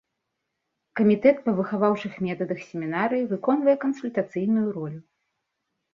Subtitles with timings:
[0.99, 4.99] Камітэт па выхаваўчых метадах семінарыі выконвае кансультацыйную ролю.